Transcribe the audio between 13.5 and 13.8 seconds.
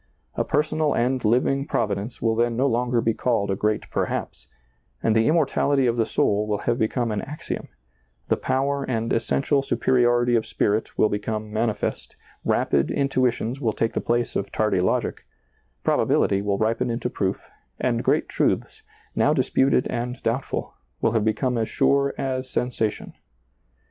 will